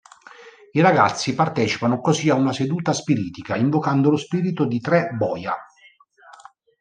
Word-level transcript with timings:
I 0.71 0.81
ragazzi 0.81 1.35
partecipano 1.35 2.01
così 2.01 2.31
a 2.31 2.33
una 2.33 2.53
seduta 2.53 2.91
spiritica, 2.91 3.55
invocando 3.55 4.09
lo 4.09 4.17
spirito 4.17 4.65
di 4.65 4.79
tre 4.79 5.09
boia. 5.15 5.53